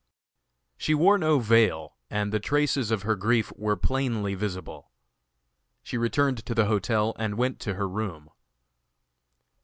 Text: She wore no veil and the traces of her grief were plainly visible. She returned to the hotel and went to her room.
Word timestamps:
She 0.77 0.95
wore 0.95 1.19
no 1.19 1.37
veil 1.37 1.93
and 2.09 2.33
the 2.33 2.39
traces 2.39 2.89
of 2.89 3.03
her 3.03 3.15
grief 3.15 3.53
were 3.55 3.77
plainly 3.77 4.33
visible. 4.33 4.89
She 5.83 5.95
returned 5.95 6.43
to 6.47 6.55
the 6.55 6.65
hotel 6.65 7.15
and 7.19 7.37
went 7.37 7.59
to 7.59 7.75
her 7.75 7.87
room. 7.87 8.31